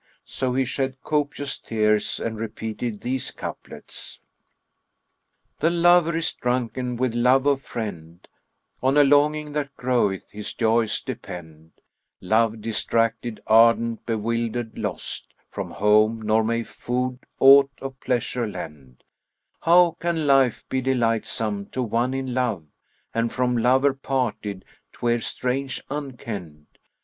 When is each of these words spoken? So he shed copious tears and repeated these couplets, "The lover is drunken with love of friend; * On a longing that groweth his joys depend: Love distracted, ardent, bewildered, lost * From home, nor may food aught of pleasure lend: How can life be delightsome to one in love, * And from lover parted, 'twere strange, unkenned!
So 0.25 0.55
he 0.55 0.65
shed 0.65 0.99
copious 1.03 1.59
tears 1.59 2.19
and 2.19 2.39
repeated 2.39 3.01
these 3.01 3.29
couplets, 3.29 4.19
"The 5.59 5.69
lover 5.69 6.15
is 6.17 6.33
drunken 6.33 6.95
with 6.95 7.13
love 7.13 7.45
of 7.45 7.61
friend; 7.61 8.27
* 8.51 8.81
On 8.81 8.97
a 8.97 9.03
longing 9.03 9.51
that 9.51 9.75
groweth 9.77 10.31
his 10.31 10.55
joys 10.55 11.01
depend: 11.03 11.73
Love 12.19 12.61
distracted, 12.61 13.43
ardent, 13.45 14.03
bewildered, 14.07 14.75
lost 14.75 15.27
* 15.39 15.49
From 15.51 15.69
home, 15.69 16.19
nor 16.23 16.43
may 16.43 16.63
food 16.63 17.19
aught 17.39 17.69
of 17.79 17.99
pleasure 17.99 18.47
lend: 18.47 19.03
How 19.61 19.97
can 19.99 20.25
life 20.25 20.67
be 20.67 20.81
delightsome 20.81 21.67
to 21.67 21.83
one 21.83 22.15
in 22.15 22.33
love, 22.33 22.65
* 22.91 23.13
And 23.13 23.31
from 23.31 23.55
lover 23.55 23.93
parted, 23.93 24.65
'twere 24.93 25.21
strange, 25.21 25.79
unkenned! 25.91 26.65